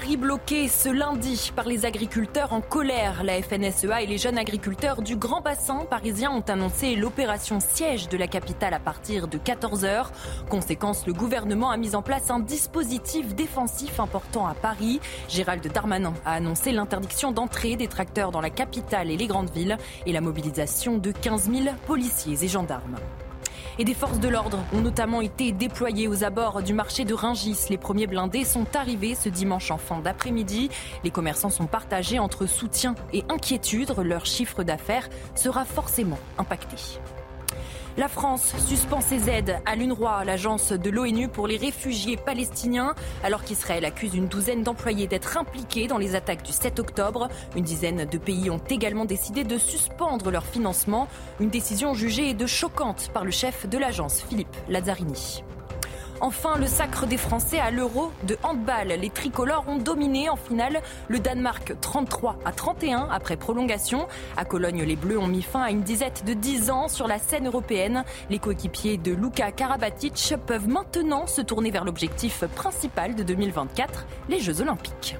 [0.00, 3.22] Paris bloqué ce lundi par les agriculteurs en colère.
[3.22, 8.16] La FNSEA et les jeunes agriculteurs du Grand Bassin parisien ont annoncé l'opération siège de
[8.16, 10.06] la capitale à partir de 14h.
[10.48, 15.00] Conséquence, le gouvernement a mis en place un dispositif défensif important à Paris.
[15.28, 19.76] Gérald Darmanin a annoncé l'interdiction d'entrée des tracteurs dans la capitale et les grandes villes
[20.06, 22.96] et la mobilisation de 15 000 policiers et gendarmes.
[23.80, 27.56] Et des forces de l'ordre ont notamment été déployées aux abords du marché de Ringis.
[27.70, 30.68] Les premiers blindés sont arrivés ce dimanche en fin d'après-midi.
[31.02, 33.94] Les commerçants sont partagés entre soutien et inquiétude.
[34.04, 36.76] Leur chiffre d'affaires sera forcément impacté.
[37.96, 43.42] La France suspend ses aides à l'UNRWA, l'agence de l'ONU pour les réfugiés palestiniens, alors
[43.42, 47.28] qu'Israël accuse une douzaine d'employés d'être impliqués dans les attaques du 7 octobre.
[47.56, 51.08] Une dizaine de pays ont également décidé de suspendre leur financement,
[51.40, 55.42] une décision jugée de choquante par le chef de l'agence, Philippe Lazzarini.
[56.22, 58.88] Enfin, le sacre des Français à l'Euro de handball.
[58.88, 64.06] Les tricolores ont dominé en finale le Danemark 33 à 31 après prolongation.
[64.36, 67.18] À Cologne, les Bleus ont mis fin à une disette de 10 ans sur la
[67.18, 68.04] scène européenne.
[68.28, 74.40] Les coéquipiers de Luka Karabatic peuvent maintenant se tourner vers l'objectif principal de 2024, les
[74.40, 75.16] Jeux Olympiques.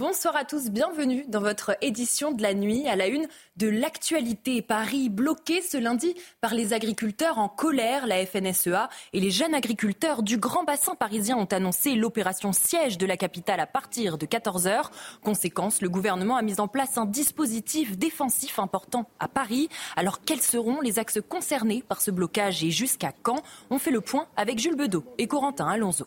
[0.00, 4.62] Bonsoir à tous, bienvenue dans votre édition de la nuit à la une de l'actualité.
[4.62, 8.06] Paris bloqué ce lundi par les agriculteurs en colère.
[8.06, 13.04] La FNSEA et les jeunes agriculteurs du Grand Bassin parisien ont annoncé l'opération siège de
[13.04, 14.84] la capitale à partir de 14h.
[15.22, 19.68] Conséquence, le gouvernement a mis en place un dispositif défensif important à Paris.
[19.96, 23.42] Alors quels seront les axes concernés par ce blocage et jusqu'à quand?
[23.68, 26.06] On fait le point avec Jules Bedeau et Corentin Alonso.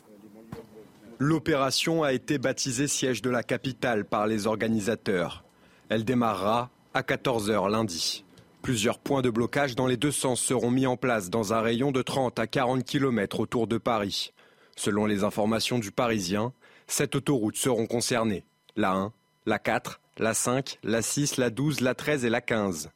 [1.26, 5.46] L'opération a été baptisée siège de la capitale par les organisateurs.
[5.88, 8.26] Elle démarrera à 14h lundi.
[8.62, 11.94] Plusieurs points de blocage dans les deux sens seront mis en place dans un rayon
[11.94, 14.34] de 30 à 40 km autour de Paris.
[14.76, 16.52] Selon les informations du Parisien,
[16.88, 18.44] sept autoroutes seront concernées.
[18.76, 19.14] La 1,
[19.46, 22.90] la 4, la 5, la 6, la 12, la 13 et la 15.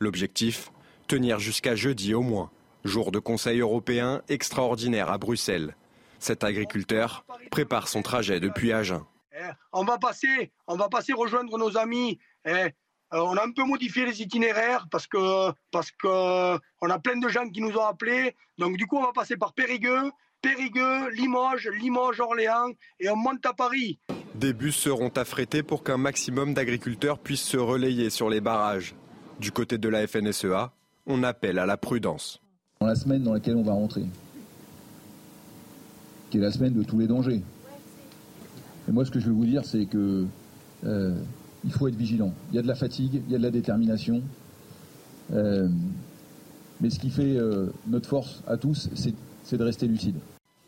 [0.00, 0.72] L'objectif
[1.06, 2.50] Tenir jusqu'à jeudi au moins,
[2.86, 5.76] jour de Conseil européen extraordinaire à Bruxelles.
[6.24, 9.04] Cet agriculteur prépare son trajet depuis Agen.
[9.74, 12.18] On va passer, on va passer rejoindre nos amis.
[12.46, 12.70] Eh,
[13.12, 17.28] on a un peu modifié les itinéraires parce que parce que on a plein de
[17.28, 18.34] gens qui nous ont appelés.
[18.56, 23.44] Donc du coup, on va passer par Périgueux, Périgueux, Limoges, Limoges, Orléans et on monte
[23.44, 23.98] à Paris.
[24.34, 28.94] Des bus seront affrétés pour qu'un maximum d'agriculteurs puissent se relayer sur les barrages.
[29.40, 30.72] Du côté de la FNSEA,
[31.04, 32.40] on appelle à la prudence.
[32.80, 34.04] Dans la semaine dans laquelle on va rentrer,
[36.38, 37.42] la semaine de tous les dangers.
[38.88, 40.26] Et moi, ce que je veux vous dire, c'est que
[40.84, 41.14] euh,
[41.64, 42.32] il faut être vigilant.
[42.50, 44.22] Il y a de la fatigue, il y a de la détermination.
[45.32, 45.68] Euh,
[46.80, 48.90] mais ce qui fait euh, notre force à tous,
[49.44, 50.16] c'est de rester lucide.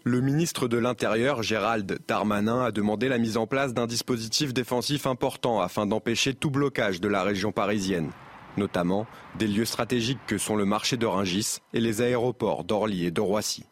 [0.04, 5.06] Le ministre de l'Intérieur, Gérald Darmanin, a demandé la mise en place d'un dispositif défensif
[5.06, 8.10] important afin d'empêcher tout blocage de la région parisienne,
[8.56, 9.06] notamment
[9.36, 13.20] des lieux stratégiques que sont le marché de Ringis et les aéroports d'Orly et de
[13.20, 13.64] Roissy.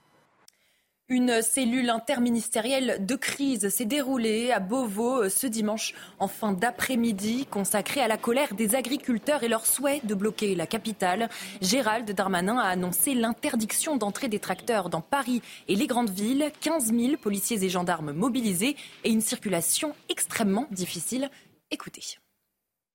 [1.10, 8.00] Une cellule interministérielle de crise s'est déroulée à Beauvau ce dimanche en fin d'après-midi, consacrée
[8.00, 11.28] à la colère des agriculteurs et leur souhait de bloquer la capitale.
[11.60, 16.86] Gérald Darmanin a annoncé l'interdiction d'entrée des tracteurs dans Paris et les grandes villes, 15
[16.86, 21.28] 000 policiers et gendarmes mobilisés et une circulation extrêmement difficile.
[21.70, 22.16] Écoutez.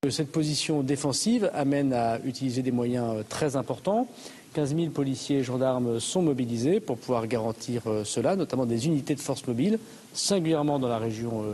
[0.08, 4.08] Cette position défensive amène à utiliser des moyens très importants.
[4.54, 9.20] 15 000 policiers et gendarmes sont mobilisés pour pouvoir garantir cela, notamment des unités de
[9.20, 9.78] force mobile,
[10.12, 11.44] singulièrement dans la région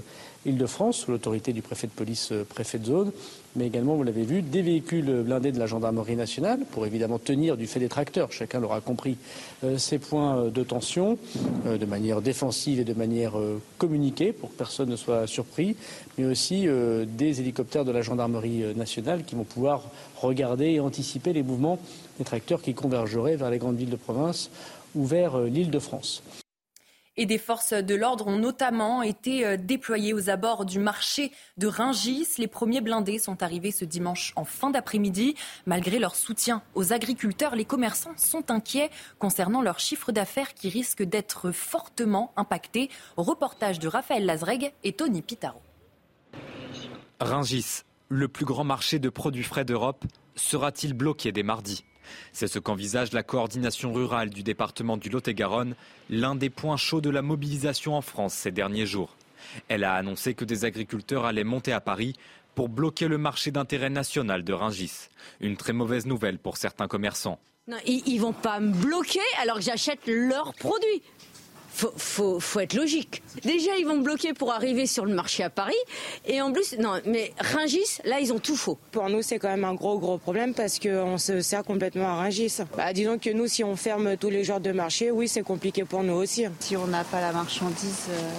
[0.46, 3.12] Île-de-France, sous l'autorité du préfet de police, préfet de zone,
[3.56, 7.56] mais également, vous l'avez vu, des véhicules blindés de la gendarmerie nationale pour évidemment tenir
[7.56, 9.16] du fait des tracteurs, chacun l'aura compris,
[9.76, 11.18] ces points de tension
[11.64, 13.32] de manière défensive et de manière
[13.78, 15.74] communiquée pour que personne ne soit surpris,
[16.16, 16.66] mais aussi
[17.06, 19.84] des hélicoptères de la gendarmerie nationale qui vont pouvoir
[20.16, 21.78] regarder et anticiper les mouvements
[22.18, 24.50] des tracteurs qui convergeraient vers les grandes villes de province
[24.94, 26.22] ou vers l'île de France.
[27.18, 31.66] Et des forces de l'ordre ont notamment été euh, déployées aux abords du marché de
[31.66, 32.28] Ringis.
[32.38, 35.34] Les premiers blindés sont arrivés ce dimanche en fin d'après-midi.
[35.64, 41.02] Malgré leur soutien aux agriculteurs, les commerçants sont inquiets concernant leur chiffre d'affaires qui risque
[41.02, 42.90] d'être fortement impacté.
[43.16, 45.60] Reportage de Raphaël Lazreg et Tony Pitaro.
[47.20, 50.04] Ringis, le plus grand marché de produits frais d'Europe,
[50.34, 51.82] sera-t-il bloqué dès mardi?
[52.32, 55.74] C'est ce qu'envisage la coordination rurale du département du Lot-et-Garonne,
[56.10, 59.16] l'un des points chauds de la mobilisation en France ces derniers jours.
[59.68, 62.14] Elle a annoncé que des agriculteurs allaient monter à Paris
[62.54, 65.08] pour bloquer le marché d'intérêt national de Ringis.
[65.40, 67.38] Une très mauvaise nouvelle pour certains commerçants.
[67.84, 71.02] Ils, ne vont pas me bloquer alors que j'achète leurs produits
[71.76, 73.22] faut, faut, être logique.
[73.44, 75.74] Déjà, ils vont bloquer pour arriver sur le marché à Paris.
[76.26, 78.78] Et en plus, non, mais Ringis, là, ils ont tout faux.
[78.92, 82.14] Pour nous, c'est quand même un gros, gros problème parce qu'on se sert complètement à
[82.14, 82.58] Ringis.
[82.76, 85.84] Bah, disons que nous, si on ferme tous les genres de marché, oui, c'est compliqué
[85.84, 86.46] pour nous aussi.
[86.60, 88.30] Si on n'a pas la marchandise, euh,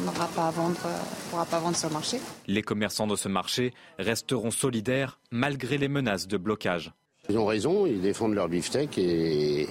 [0.00, 0.98] on n'aura pas à vendre, euh,
[1.30, 2.18] pourra pas vendre sur le marché.
[2.46, 6.92] Les commerçants de ce marché resteront solidaires malgré les menaces de blocage.
[7.28, 9.68] Ils ont raison, ils défendent leur beefsteak et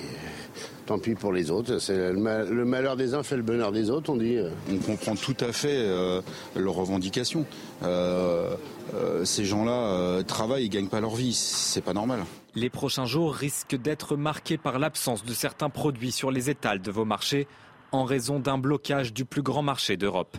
[0.88, 1.80] tant pis pour les autres.
[1.80, 4.40] C'est le, malheur des uns fait le bonheur des autres, on dit.
[4.72, 6.22] On comprend tout à fait euh,
[6.56, 7.46] leurs revendications.
[7.84, 8.56] Euh,
[8.96, 12.22] euh, ces gens-là travaillent, ils gagnent pas leur vie, c'est pas normal.
[12.56, 16.90] Les prochains jours risquent d'être marqués par l'absence de certains produits sur les étals de
[16.90, 17.48] vos marchés
[17.92, 20.38] en raison d'un blocage du plus grand marché d'Europe.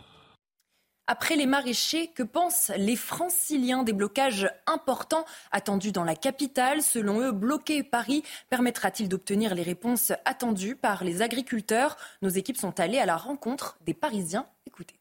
[1.10, 6.82] Après les maraîchers, que pensent les franciliens des blocages importants attendus dans la capitale?
[6.82, 11.96] Selon eux, bloquer Paris permettra-t-il d'obtenir les réponses attendues par les agriculteurs?
[12.20, 14.46] Nos équipes sont allées à la rencontre des Parisiens.
[14.66, 14.98] Écoutez.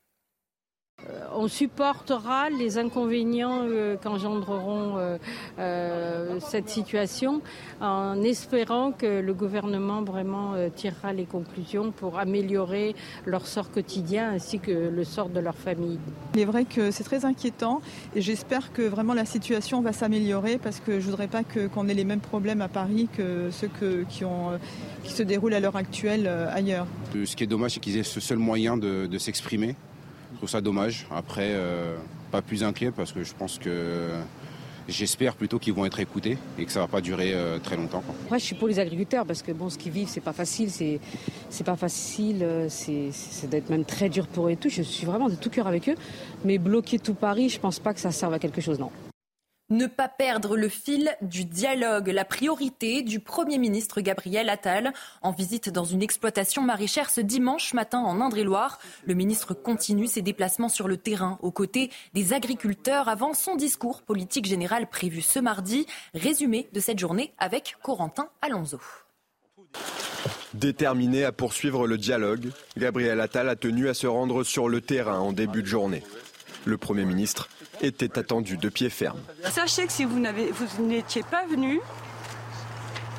[1.06, 4.98] Euh, on supportera les inconvénients euh, qu'engendreront
[5.60, 7.42] euh, cette situation
[7.80, 12.96] en espérant que le gouvernement vraiment tirera les conclusions pour améliorer
[13.26, 16.00] leur sort quotidien ainsi que le sort de leur famille.
[16.34, 17.82] Il est vrai que c'est très inquiétant
[18.16, 21.88] et j'espère que vraiment la situation va s'améliorer parce que je ne voudrais pas qu'on
[21.88, 26.88] ait les mêmes problèmes à Paris que ceux qui, se déroulent à l'heure actuelle ailleurs.
[27.14, 29.76] Ce qui est dommage, c'est qu'ils aient ce seul moyen de s'exprimer.
[30.38, 31.08] Je trouve ça dommage.
[31.10, 31.96] Après, euh,
[32.30, 34.12] pas plus inquiet parce que je pense que
[34.88, 38.04] j'espère plutôt qu'ils vont être écoutés et que ça va pas durer euh, très longtemps.
[38.30, 40.70] Moi, je suis pour les agriculteurs parce que bon, ce qu'ils vivent, c'est pas facile,
[40.70, 41.00] c'est
[41.50, 44.70] c'est pas facile, euh, c'est d'être même très dur pour eux et tout.
[44.70, 45.96] Je suis vraiment de tout cœur avec eux,
[46.46, 48.92] mais bloquer tout Paris, je pense pas que ça serve à quelque chose, non.
[49.70, 55.32] Ne pas perdre le fil du dialogue, la priorité du Premier ministre Gabriel Attal en
[55.32, 58.80] visite dans une exploitation maraîchère ce dimanche matin en Indre-et-Loire.
[59.04, 64.04] Le ministre continue ses déplacements sur le terrain aux côtés des agriculteurs avant son discours
[64.04, 65.86] politique général prévu ce mardi.
[66.14, 68.80] Résumé de cette journée avec Corentin Alonso.
[70.54, 75.20] Déterminé à poursuivre le dialogue, Gabriel Attal a tenu à se rendre sur le terrain
[75.20, 76.04] en début de journée.
[76.68, 77.48] Le Premier ministre
[77.82, 79.22] était attendu de pied ferme.
[79.50, 80.20] Sachez que si vous
[80.80, 81.80] n'étiez pas venu,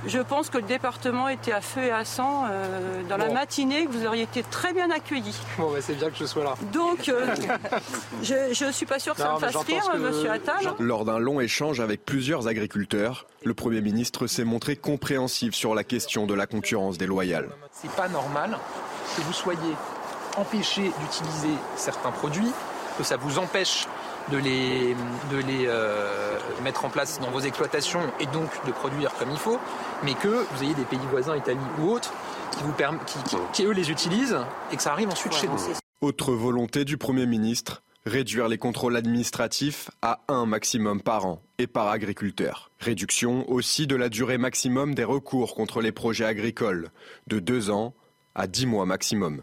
[0.06, 3.86] je pense que le département était à feu et à sang euh, dans la matinée,
[3.86, 5.34] que vous auriez été très bien accueillis.
[5.56, 6.56] Bon, bah, c'est bien que je sois là.
[6.74, 7.34] Donc, euh,
[8.22, 10.74] je ne suis pas sûr que ça me fasse rire, monsieur Attal.
[10.78, 15.84] Lors d'un long échange avec plusieurs agriculteurs, le Premier ministre s'est montré compréhensif sur la
[15.84, 17.48] question de la concurrence déloyale.
[17.72, 18.58] C'est pas normal
[19.16, 19.74] que vous soyez
[20.36, 22.52] empêché d'utiliser certains produits,
[22.98, 23.86] que ça vous empêche
[24.30, 24.94] de les,
[25.30, 29.38] de les euh, mettre en place dans vos exploitations et donc de produire comme il
[29.38, 29.58] faut,
[30.02, 32.12] mais que vous ayez des pays voisins, Italie ou autres,
[32.52, 32.74] qui, vous
[33.06, 34.38] qui, qui, eux les utilisent
[34.72, 35.58] et que ça arrive ensuite chez nous.
[36.00, 41.66] Autre volonté du Premier ministre, réduire les contrôles administratifs à un maximum par an et
[41.66, 42.70] par agriculteur.
[42.80, 46.90] Réduction aussi de la durée maximum des recours contre les projets agricoles,
[47.28, 47.94] de deux ans
[48.34, 49.42] à dix mois maximum.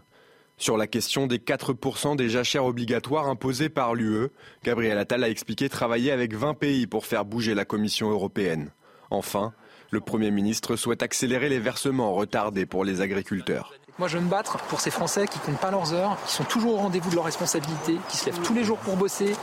[0.57, 4.29] Sur la question des 4% des jachères obligatoires imposées par l'UE,
[4.63, 8.71] Gabriel Attal a expliqué travailler avec 20 pays pour faire bouger la Commission européenne.
[9.11, 9.53] Enfin,
[9.91, 13.73] le Premier ministre souhaite accélérer les versements retardés pour les agriculteurs.
[13.99, 16.43] Moi, je veux me battre pour ces Français qui comptent pas leurs heures, qui sont
[16.43, 19.33] toujours au rendez-vous de leurs responsabilités, qui se lèvent tous les jours pour bosser,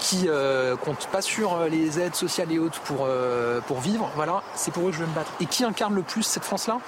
[0.00, 4.10] qui euh, comptent pas sur euh, les aides sociales et autres pour, euh, pour vivre.
[4.16, 5.32] Voilà, c'est pour eux que je veux me battre.
[5.40, 6.78] Et qui incarne le plus cette France-là?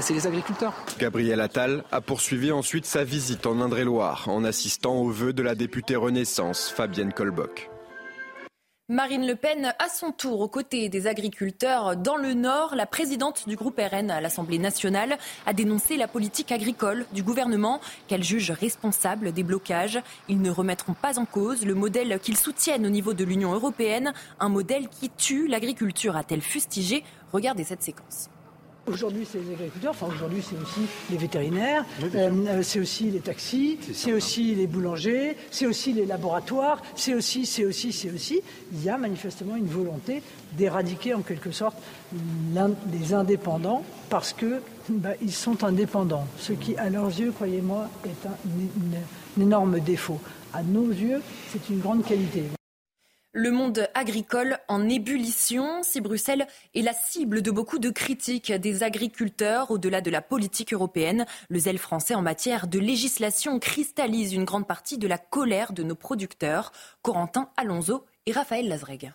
[0.00, 0.74] C'est les agriculteurs.
[0.98, 5.54] Gabriel Attal a poursuivi ensuite sa visite en Indre-et-Loire en assistant aux vœux de la
[5.54, 7.70] députée Renaissance, Fabienne Colbock.
[8.90, 13.48] Marine Le Pen, à son tour, aux côtés des agriculteurs dans le Nord, la présidente
[13.48, 18.50] du groupe RN à l'Assemblée nationale a dénoncé la politique agricole du gouvernement qu'elle juge
[18.50, 19.98] responsable des blocages.
[20.28, 24.12] Ils ne remettront pas en cause le modèle qu'ils soutiennent au niveau de l'Union européenne,
[24.38, 28.28] un modèle qui tue l'agriculture, a-t-elle fustigé Regardez cette séquence.
[28.86, 33.78] Aujourd'hui, c'est les agriculteurs, enfin aujourd'hui, c'est aussi les vétérinaires, euh, c'est aussi les taxis,
[33.94, 38.42] c'est aussi les boulangers, c'est aussi les laboratoires, c'est aussi, c'est aussi, c'est aussi.
[38.72, 40.22] Il y a manifestement une volonté
[40.52, 41.76] d'éradiquer en quelque sorte
[42.92, 44.60] les indépendants parce que
[44.90, 50.20] bah, ils sont indépendants, ce qui, à leurs yeux, croyez-moi, est un énorme défaut.
[50.52, 52.44] À nos yeux, c'est une grande qualité.
[53.36, 55.82] Le monde agricole en ébullition.
[55.82, 60.72] Si Bruxelles est la cible de beaucoup de critiques des agriculteurs au-delà de la politique
[60.72, 65.72] européenne, le zèle français en matière de législation cristallise une grande partie de la colère
[65.72, 66.70] de nos producteurs.
[67.02, 69.12] Corentin Alonso et Raphaël Lazreg.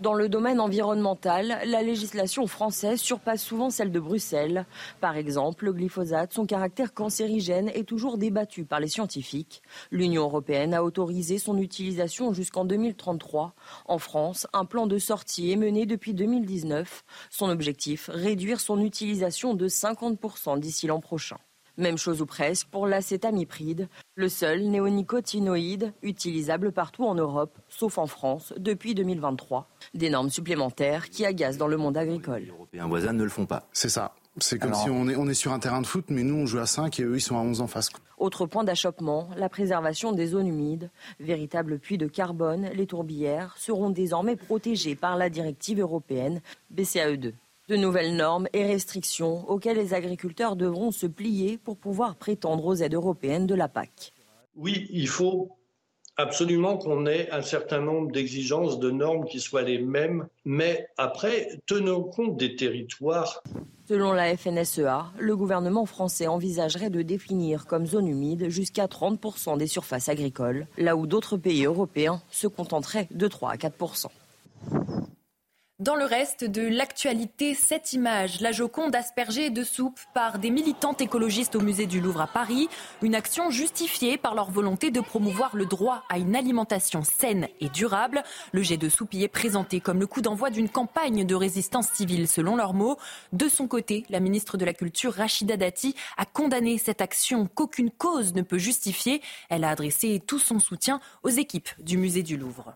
[0.00, 4.64] Dans le domaine environnemental, la législation française surpasse souvent celle de Bruxelles.
[5.02, 9.60] Par exemple, le glyphosate, son caractère cancérigène est toujours débattu par les scientifiques.
[9.90, 13.52] L'Union européenne a autorisé son utilisation jusqu'en 2033.
[13.84, 17.04] En France, un plan de sortie est mené depuis 2019.
[17.28, 21.36] Son objectif, réduire son utilisation de 50% d'ici l'an prochain.
[21.80, 28.06] Même chose ou presque pour l'acétamipride, le seul néonicotinoïde utilisable partout en Europe, sauf en
[28.06, 29.66] France, depuis 2023.
[29.94, 32.42] Des normes supplémentaires qui agacent dans le monde agricole.
[32.42, 33.66] Les Européens voisins ne le font pas.
[33.72, 34.14] C'est ça.
[34.36, 36.44] C'est comme si on est, on est sur un terrain de foot, mais nous on
[36.44, 37.88] joue à 5 et eux ils sont à 11 en face.
[38.18, 40.90] Autre point d'achoppement, la préservation des zones humides.
[41.18, 46.42] Véritable puits de carbone, les tourbières seront désormais protégées par la directive européenne
[46.74, 47.32] BCAE2
[47.70, 52.74] de nouvelles normes et restrictions auxquelles les agriculteurs devront se plier pour pouvoir prétendre aux
[52.74, 54.12] aides européennes de la PAC.
[54.56, 55.56] Oui, il faut
[56.16, 61.60] absolument qu'on ait un certain nombre d'exigences, de normes qui soient les mêmes, mais après,
[61.66, 63.40] tenons compte des territoires.
[63.88, 69.68] Selon la FNSEA, le gouvernement français envisagerait de définir comme zone humide jusqu'à 30% des
[69.68, 74.08] surfaces agricoles, là où d'autres pays européens se contenteraient de 3 à 4%.
[75.80, 81.00] Dans le reste de l'actualité, cette image, la Joconde aspergée de soupe par des militantes
[81.00, 82.68] écologistes au musée du Louvre à Paris,
[83.00, 87.70] une action justifiée par leur volonté de promouvoir le droit à une alimentation saine et
[87.70, 88.22] durable.
[88.52, 91.88] Le jet de soupe y est présenté comme le coup d'envoi d'une campagne de résistance
[91.88, 92.98] civile, selon leurs mots.
[93.32, 97.90] De son côté, la ministre de la Culture, Rachida Dati, a condamné cette action qu'aucune
[97.90, 99.22] cause ne peut justifier.
[99.48, 102.74] Elle a adressé tout son soutien aux équipes du musée du Louvre.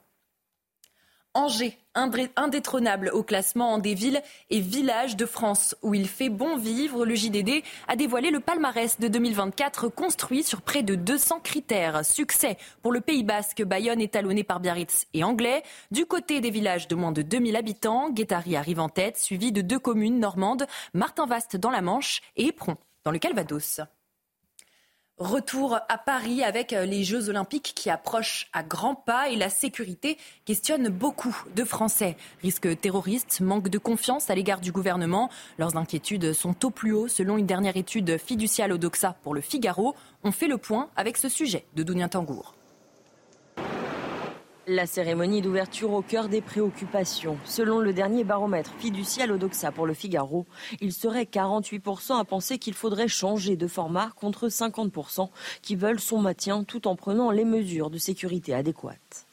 [1.36, 7.04] Angers, indétrônable au classement des villes et villages de France où il fait bon vivre.
[7.04, 12.04] Le JDD a dévoilé le palmarès de 2024 construit sur près de 200 critères.
[12.04, 15.64] Succès pour le Pays Basque, Bayonne étalonné par Biarritz et Anglais.
[15.90, 19.60] Du côté des villages de moins de 2000 habitants, Guétari arrive en tête, suivi de
[19.60, 23.80] deux communes normandes, Martin-Vaste dans la Manche et Éperon dans le Calvados.
[25.18, 29.48] Retour à Paris avec euh, les Jeux Olympiques qui approchent à grands pas et la
[29.48, 32.16] sécurité questionne beaucoup de Français.
[32.42, 35.30] Risque terroriste, manque de confiance à l'égard du gouvernement.
[35.56, 39.40] Leurs inquiétudes sont au plus haut selon une dernière étude fiduciale au Doxa pour le
[39.40, 39.94] Figaro.
[40.24, 42.52] On fait le point avec ce sujet de Dounien Tangour.
[44.66, 47.36] La cérémonie d'ouverture au cœur des préoccupations.
[47.44, 50.46] Selon le dernier baromètre fiducial Odoxa pour le Figaro,
[50.80, 55.28] il serait 48% à penser qu'il faudrait changer de format contre 50%
[55.60, 59.23] qui veulent son maintien tout en prenant les mesures de sécurité adéquates.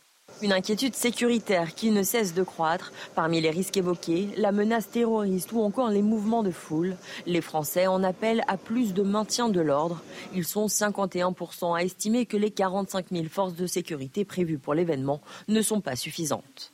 [0.41, 2.91] Une inquiétude sécuritaire qui ne cesse de croître.
[3.13, 6.95] Parmi les risques évoqués, la menace terroriste ou encore les mouvements de foule.
[7.27, 10.01] Les Français en appellent à plus de maintien de l'ordre.
[10.33, 15.21] Ils sont 51% à estimer que les 45 000 forces de sécurité prévues pour l'événement
[15.47, 16.70] ne sont pas suffisantes.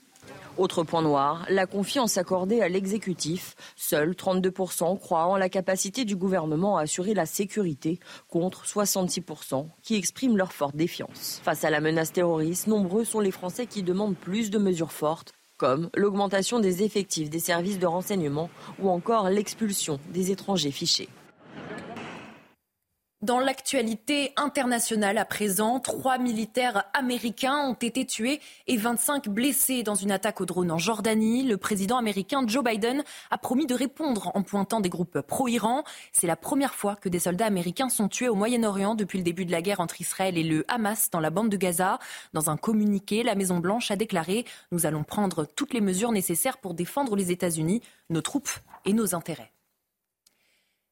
[0.58, 3.54] Autre point noir, la confiance accordée à l'exécutif.
[3.76, 9.96] Seuls 32% croient en la capacité du gouvernement à assurer la sécurité, contre 66% qui
[9.96, 11.42] expriment leur forte défiance.
[11.44, 15.34] Face à la menace terroriste, nombreux sont les Français qui demandent plus de mesures fortes,
[15.58, 18.50] comme l'augmentation des effectifs des services de renseignement
[18.80, 21.10] ou encore l'expulsion des étrangers fichés.
[23.24, 29.96] Dans l'actualité internationale à présent, trois militaires américains ont été tués et 25 blessés dans
[29.96, 31.42] une attaque au drone en Jordanie.
[31.42, 35.84] Le président américain Joe Biden a promis de répondre en pointant des groupes pro-Iran.
[36.12, 39.46] C'est la première fois que des soldats américains sont tués au Moyen-Orient depuis le début
[39.46, 41.98] de la guerre entre Israël et le Hamas dans la bande de Gaza.
[42.34, 46.76] Dans un communiqué, la Maison-Blanche a déclaré Nous allons prendre toutes les mesures nécessaires pour
[46.76, 47.82] défendre les États-Unis,
[48.12, 48.52] nos troupes
[48.86, 49.52] et nos intérêts.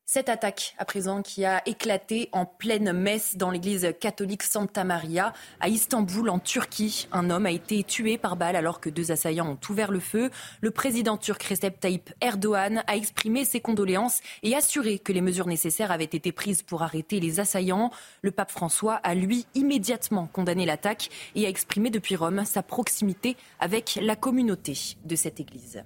[0.08, 5.34] Cette attaque, à présent, qui a éclaté en pleine messe dans l'église catholique Santa Maria
[5.60, 7.08] à Istanbul, en Turquie.
[7.12, 10.30] Un homme a été tué par balle alors que deux assaillants ont ouvert le feu.
[10.62, 15.48] Le président turc Recep Tayyip Erdogan a exprimé ses condoléances et assuré que les mesures
[15.48, 17.90] nécessaires avaient été prises pour arrêter les assaillants.
[18.22, 23.38] Le pape François a, lui, immédiatement condamné l'attaque et a exprimé depuis Rome sa proximité
[23.60, 25.84] avec la communauté de cette église.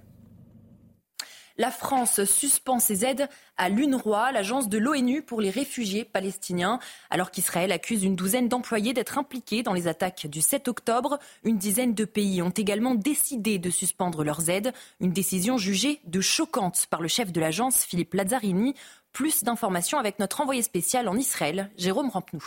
[1.60, 6.78] La France suspend ses aides à l'UNRWA, l'agence de l'ONU pour les réfugiés palestiniens,
[7.10, 11.18] alors qu'Israël accuse une douzaine d'employés d'être impliqués dans les attaques du 7 octobre.
[11.44, 16.22] Une dizaine de pays ont également décidé de suspendre leurs aides, une décision jugée de
[16.22, 18.74] choquante par le chef de l'agence, Philippe Lazzarini.
[19.12, 22.42] Plus d'informations avec notre envoyé spécial en Israël, Jérôme Rampenou.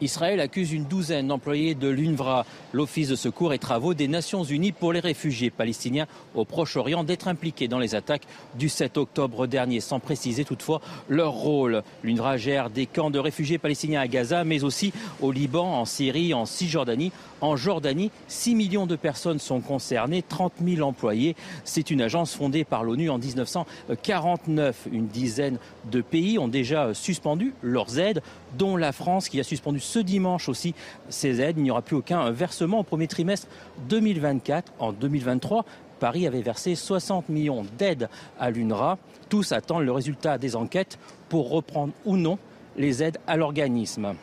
[0.00, 4.72] Israël accuse une douzaine d'employés de l'UNVRA, l'Office de secours et travaux des Nations Unies
[4.72, 9.80] pour les réfugiés palestiniens au Proche-Orient, d'être impliqués dans les attaques du 7 octobre dernier,
[9.80, 11.82] sans préciser toutefois leur rôle.
[12.02, 16.34] L'UNVRA gère des camps de réfugiés palestiniens à Gaza, mais aussi au Liban, en Syrie,
[16.34, 17.12] en Cisjordanie.
[17.40, 21.36] En Jordanie, 6 millions de personnes sont concernées, 30 000 employés.
[21.64, 24.88] C'est une agence fondée par l'ONU en 1949.
[24.90, 25.58] Une dizaine
[25.90, 28.22] de pays ont déjà suspendu leurs aides,
[28.56, 30.74] dont la France qui a suspendu ce dimanche aussi
[31.08, 31.56] ces aides.
[31.58, 33.46] Il n'y aura plus aucun versement au premier trimestre
[33.88, 34.72] 2024.
[34.78, 35.64] En 2023,
[36.00, 38.98] Paris avait versé 60 millions d'aides à l'UNRWA.
[39.28, 40.98] Tous attendent le résultat des enquêtes
[41.28, 42.38] pour reprendre ou non
[42.76, 44.14] les aides à l'organisme.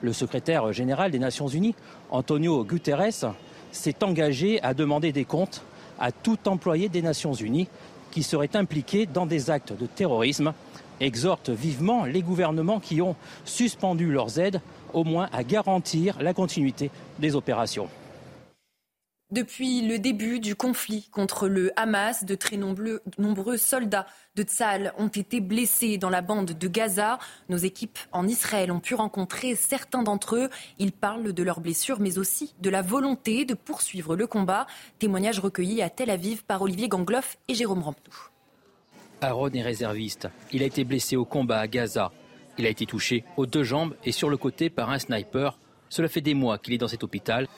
[0.00, 1.74] Le secrétaire général des Nations Unies,
[2.10, 3.34] Antonio Guterres,
[3.70, 5.62] s'est engagé à demander des comptes
[5.98, 7.68] à tout employé des Nations Unies
[8.10, 10.52] qui serait impliqué dans des actes de terrorisme
[11.00, 14.60] exhorte vivement les gouvernements qui ont suspendu leurs aides
[14.92, 17.88] au moins à garantir la continuité des opérations.
[19.30, 25.06] Depuis le début du conflit contre le Hamas, de très nombreux, soldats de Tzal ont
[25.06, 27.20] été blessés dans la bande de Gaza.
[27.48, 30.50] Nos équipes en Israël ont pu rencontrer certains d'entre eux.
[30.80, 34.66] Ils parlent de leurs blessures, mais aussi de la volonté de poursuivre le combat.
[34.98, 38.29] Témoignage recueilli à Tel Aviv par Olivier Gangloff et Jérôme Rampenou.
[39.20, 40.28] Aaron est réserviste.
[40.52, 42.12] Il a été blessé au combat à Gaza.
[42.58, 45.58] Il a été touché aux deux jambes et sur le côté par un sniper.
[45.88, 47.48] Cela fait des mois qu'il est dans cet hôpital.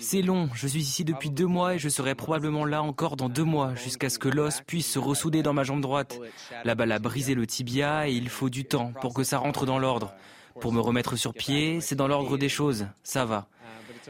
[0.00, 3.28] C'est long, je suis ici depuis deux mois et je serai probablement là encore dans
[3.28, 6.18] deux mois jusqu'à ce que l'os puisse se ressouder dans ma jambe droite.
[6.64, 9.66] La balle a brisé le tibia et il faut du temps pour que ça rentre
[9.66, 10.14] dans l'ordre.
[10.60, 13.48] Pour me remettre sur pied, c'est dans l'ordre des choses, ça va.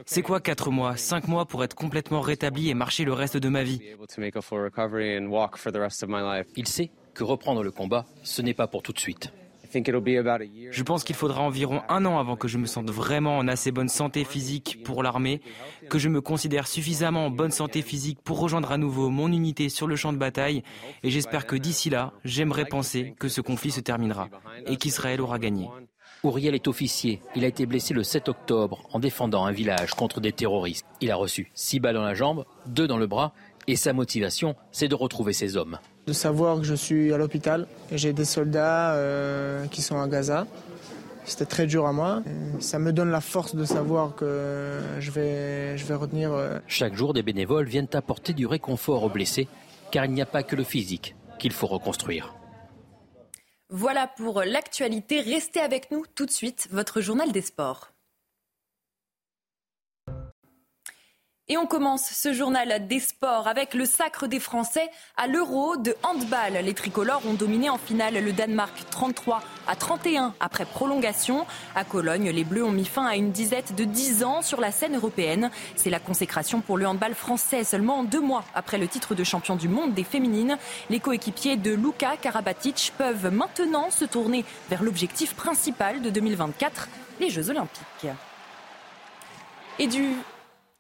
[0.07, 3.49] C'est quoi 4 mois 5 mois pour être complètement rétabli et marcher le reste de
[3.49, 3.81] ma vie?
[6.57, 9.33] Il sait que reprendre le combat, ce n'est pas pour tout de suite.
[9.75, 13.73] Je pense qu'il faudra environ un an avant que je me sente vraiment en assez
[13.73, 15.41] bonne santé physique pour l'armée,
[15.89, 19.71] que je me considère suffisamment en bonne santé physique pour rejoindre à nouveau mon unité
[19.71, 20.63] sur le champ de bataille,
[21.03, 24.29] et j'espère que d'ici là, j'aimerais penser que ce conflit se terminera
[24.67, 25.69] et qu'Israël aura gagné.
[26.25, 27.21] Ouriel est officier.
[27.35, 30.87] Il a été blessé le 7 octobre en défendant un village contre des terroristes.
[31.01, 33.33] Il a reçu six balles dans la jambe, deux dans le bras,
[33.67, 35.79] et sa motivation, c'est de retrouver ses hommes.
[36.07, 40.47] De savoir que je suis à l'hôpital, j'ai des soldats euh, qui sont à Gaza.
[41.25, 42.23] C'était très dur à moi.
[42.61, 46.33] Ça me donne la force de savoir que je vais, je vais retenir.
[46.33, 49.49] Euh, Chaque jour, des bénévoles viennent apporter du réconfort aux blessés,
[49.91, 52.35] car il n'y a pas que le physique qu'il faut reconstruire.
[53.75, 55.23] Voilà pour l'actualité.
[55.23, 57.92] Restez avec nous tout de suite, votre journal des sports.
[61.49, 65.97] Et on commence ce journal des sports avec le sacre des Français à l'Euro de
[66.05, 66.53] handball.
[66.65, 71.45] Les tricolores ont dominé en finale le Danemark 33 à 31 après prolongation.
[71.75, 74.71] À Cologne, les Bleus ont mis fin à une disette de 10 ans sur la
[74.71, 75.51] scène européenne.
[75.75, 79.57] C'est la consécration pour le handball français seulement deux mois après le titre de champion
[79.57, 80.59] du monde des féminines.
[80.91, 87.31] Les coéquipiers de Luka Karabatic peuvent maintenant se tourner vers l'objectif principal de 2024, les
[87.31, 88.07] Jeux olympiques.
[89.81, 90.15] Et du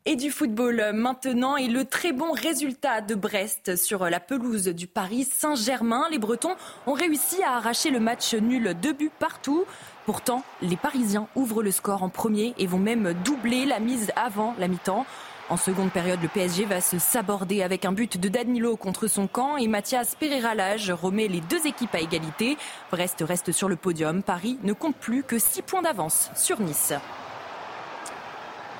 [0.05, 4.87] et du football maintenant et le très bon résultat de Brest sur la pelouse du
[4.87, 6.05] Paris Saint-Germain.
[6.11, 9.65] Les Bretons ont réussi à arracher le match nul deux buts partout.
[10.05, 14.55] Pourtant, les Parisiens ouvrent le score en premier et vont même doubler la mise avant
[14.59, 15.07] la mi-temps.
[15.49, 19.27] En seconde période, le PSG va se saborder avec un but de Danilo contre son
[19.27, 22.57] camp et Mathias Pereira-Lage remet les deux équipes à égalité.
[22.91, 24.23] Brest reste sur le podium.
[24.23, 26.95] Paris ne compte plus que six points d'avance sur Nice.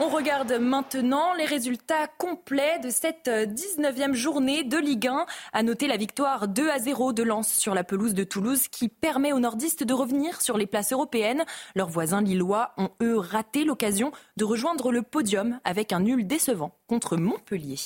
[0.01, 5.27] On regarde maintenant les résultats complets de cette 19e journée de Ligue 1.
[5.53, 8.89] À noter la victoire 2 à 0 de Lens sur la pelouse de Toulouse qui
[8.89, 11.45] permet aux nordistes de revenir sur les places européennes.
[11.77, 16.75] Leurs voisins lillois ont eux raté l'occasion de rejoindre le podium avec un nul décevant
[16.87, 17.77] contre Montpellier.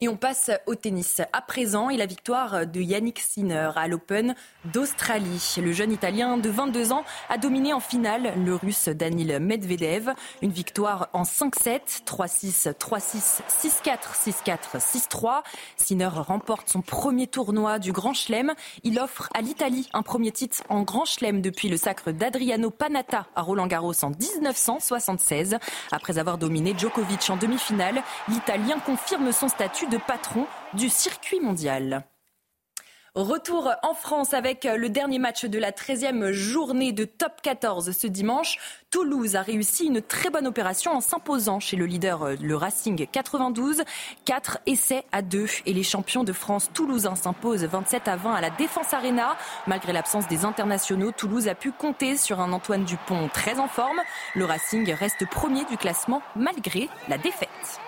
[0.00, 4.36] Et on passe au tennis à présent et la victoire de Yannick Sinner à l'Open
[4.72, 5.56] d'Australie.
[5.60, 10.12] Le jeune Italien de 22 ans a dominé en finale le Russe Danil Medvedev.
[10.40, 15.42] Une victoire en 5-7, 3-6, 3-6, 6-4, 6-4, 6-3.
[15.76, 18.54] Sinner remporte son premier tournoi du Grand Chelem.
[18.84, 23.26] Il offre à l'Italie un premier titre en Grand Chelem depuis le sacre d'Adriano Panatta
[23.34, 25.58] à Roland Garros en 1976.
[25.90, 32.04] Après avoir dominé Djokovic en demi-finale, l'Italien confirme son statut de patron du circuit mondial.
[33.14, 38.06] Retour en France avec le dernier match de la 13e journée de top 14 ce
[38.06, 38.58] dimanche.
[38.90, 43.82] Toulouse a réussi une très bonne opération en s'imposant chez le leader le Racing 92.
[44.24, 48.40] 4 essais à 2 et les champions de France toulousains s'imposent 27 à 20 à
[48.40, 49.36] la Défense Arena.
[49.66, 54.00] Malgré l'absence des internationaux, Toulouse a pu compter sur un Antoine Dupont très en forme.
[54.36, 57.80] Le Racing reste premier du classement malgré la défaite.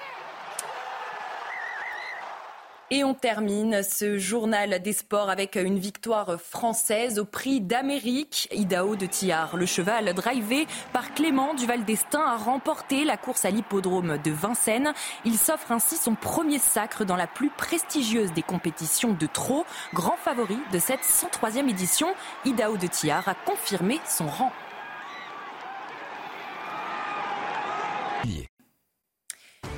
[2.92, 8.48] Et on termine ce journal des sports avec une victoire française au prix d'Amérique.
[8.50, 13.50] Idaho de Tillard, le cheval drivé par Clément Duval d'Estaing, a remporté la course à
[13.50, 14.92] l'hippodrome de Vincennes.
[15.24, 19.64] Il s'offre ainsi son premier sacre dans la plus prestigieuse des compétitions de trot.
[19.94, 22.09] Grand favori de cette 103e édition,
[22.44, 24.50] Idaho de Tillard a confirmé son rang.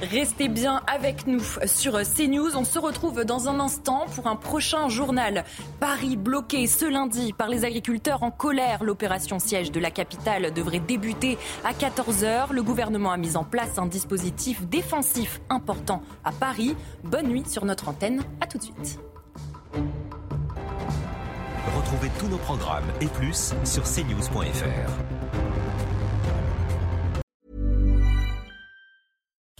[0.03, 2.57] Restez bien avec nous sur CNews.
[2.57, 5.45] On se retrouve dans un instant pour un prochain journal.
[5.79, 8.83] Paris bloqué ce lundi par les agriculteurs en colère.
[8.83, 12.53] L'opération siège de la capitale devrait débuter à 14h.
[12.53, 16.75] Le gouvernement a mis en place un dispositif défensif important à Paris.
[17.05, 18.25] Bonne nuit sur notre antenne.
[18.41, 18.99] À tout de suite.
[21.77, 25.22] Retrouvez tous nos programmes et plus sur cnews.fr.